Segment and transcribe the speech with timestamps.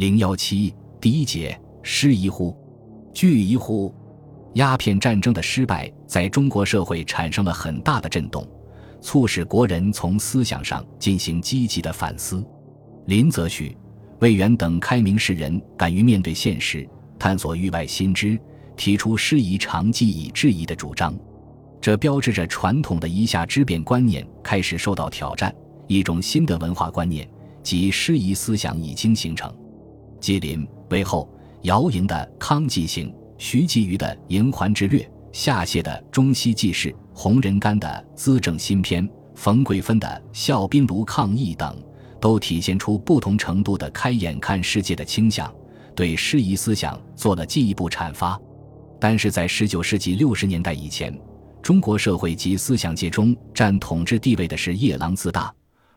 [0.00, 2.56] 零幺七第一节失疑乎？
[3.12, 3.94] 惧疑乎？
[4.54, 8.48] 鸦片战争的失败在中国社会产生了很大的震动，
[9.02, 12.42] 促使国人从思想上进行积极的反思。
[13.08, 13.76] 林则徐、
[14.20, 16.88] 魏源等开明士人敢于面对现实，
[17.18, 18.40] 探索域外新知，
[18.78, 21.14] 提出师夷长技以制夷的主张，
[21.78, 25.54] 这标志着传统的夷夏之变观念开始受到挑战，
[25.88, 27.28] 一种新的文化观念
[27.62, 29.54] 即师夷思想已经形成。
[30.20, 31.28] 吉林、韦后、
[31.62, 33.10] 姚莹的《康济行》。
[33.38, 35.00] 徐继瑜的《营环之略》，
[35.32, 41.82] 夏谢的《中西记事》，洪仁玕的《资政新篇》，冯桂芬的《笑宾庐抗议》等，
[42.20, 45.50] 都体现出不同程度的开眼看世界的倾向，
[45.94, 48.38] 对师夷思想做了进一步阐发。
[49.00, 51.18] 但是在19世纪60年代以前，
[51.62, 55.50] 中国社会及思想界中占统治地位的是夜郎自大、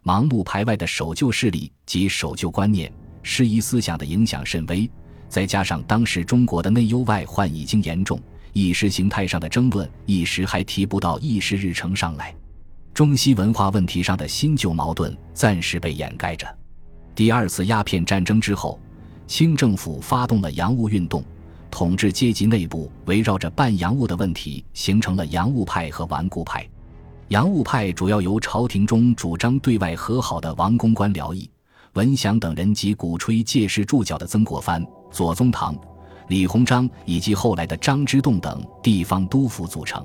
[0.06, 2.90] 盲目排外的守旧势力及守旧观念，
[3.24, 4.88] 师夷思想的影响甚微。
[5.28, 8.22] 再加上当时中国的内忧外患已经严重，
[8.52, 12.36] 意识形态上的争论一时还提不到议事日程上来，
[12.94, 16.48] 中西文化问题上的新旧矛盾暂时被掩盖着。
[17.16, 18.80] 第二次鸦片战争之后，
[19.26, 21.24] 清政府发动了洋务运动，
[21.72, 26.64] 统治阶级内部围绕着办洋务的问题，形成了洋务派和顽固派。
[27.30, 31.50] 洋务派主要由朝廷中主张对外和好的王公官僚役。
[31.94, 35.76] 文祥等人及鼓吹借势助脚的曾国藩、左宗棠、
[36.28, 40.04] 李鸿章以及后来的张之洞等地方督抚组成。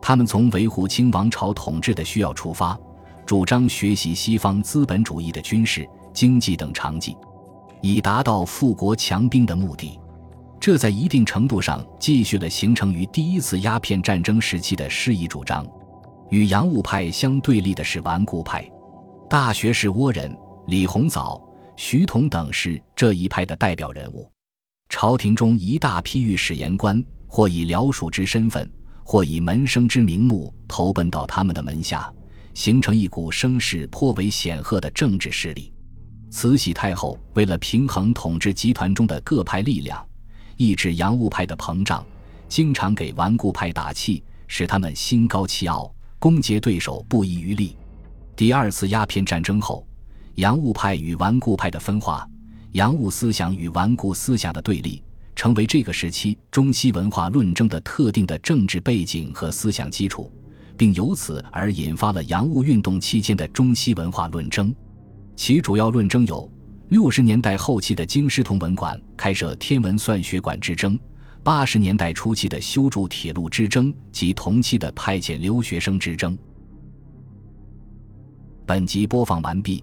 [0.00, 2.78] 他们从维护清王朝统治的需要出发，
[3.26, 7.14] 主张学习西方资本主义的军事、经济等长技，
[7.82, 10.00] 以达到富国强兵的目的。
[10.58, 15.66] 这在一定程度上继续了形成于第一次鸦片战争时期的师夷主张。
[16.30, 18.66] 与洋务派相对立的是顽固派，
[19.28, 20.34] 大学士倭人。
[20.66, 21.42] 李鸿藻、
[21.76, 24.30] 徐桐等是这一派的代表人物。
[24.88, 28.70] 朝廷中一大批御史言官，或以僚属之身份，
[29.04, 32.12] 或以门生之名目投奔到他们的门下，
[32.54, 35.72] 形成一股声势颇为显赫的政治势力。
[36.30, 40.04] 慈禧太后为了平衡统治集团中的各派力量，
[40.56, 42.04] 抑制洋务派的膨胀，
[42.48, 47.76] 经常给顽固派打气，使他们心高气傲，攻讦对手不遗余力。
[48.36, 49.84] 第二次鸦片战争后。
[50.36, 52.26] 洋务派与顽固派的分化，
[52.72, 55.02] 洋务思想与顽固思想的对立，
[55.34, 60.32] 成为这个时期中西文化论争的特定的政治背景和思想基础，
[60.76, 64.74] 并由此而引发了洋务运动期间的中西文化论争。
[65.36, 66.50] 其主要论争有：
[66.88, 70.98] 六十年代后期的京师同文馆开设天文算学馆之争，
[71.42, 76.36] 八十年代初期的修筑铁路之争及同期的派遣留学生之争。
[78.66, 79.82] 本集播放完毕。